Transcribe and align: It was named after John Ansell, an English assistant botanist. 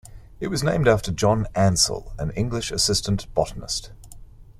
It 0.39 0.47
was 0.47 0.63
named 0.63 0.87
after 0.87 1.11
John 1.11 1.45
Ansell, 1.53 2.15
an 2.17 2.31
English 2.31 2.71
assistant 2.71 3.31
botanist. 3.35 3.91